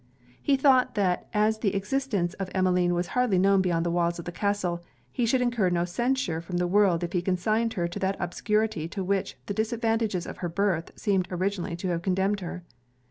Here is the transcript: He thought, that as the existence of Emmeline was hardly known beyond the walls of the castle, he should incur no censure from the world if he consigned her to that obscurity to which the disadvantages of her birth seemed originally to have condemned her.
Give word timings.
He 0.41 0.57
thought, 0.57 0.95
that 0.95 1.27
as 1.31 1.59
the 1.59 1.75
existence 1.75 2.33
of 2.39 2.49
Emmeline 2.55 2.95
was 2.95 3.09
hardly 3.13 3.37
known 3.37 3.61
beyond 3.61 3.85
the 3.85 3.91
walls 3.91 4.17
of 4.17 4.25
the 4.25 4.31
castle, 4.31 4.83
he 5.11 5.27
should 5.27 5.41
incur 5.43 5.69
no 5.69 5.85
censure 5.85 6.41
from 6.41 6.57
the 6.57 6.65
world 6.65 7.03
if 7.03 7.13
he 7.13 7.21
consigned 7.21 7.73
her 7.73 7.87
to 7.87 7.99
that 7.99 8.17
obscurity 8.19 8.87
to 8.87 9.03
which 9.03 9.37
the 9.45 9.53
disadvantages 9.53 10.25
of 10.25 10.37
her 10.37 10.49
birth 10.49 10.91
seemed 10.95 11.27
originally 11.29 11.75
to 11.75 11.89
have 11.89 12.01
condemned 12.01 12.39
her. 12.39 12.63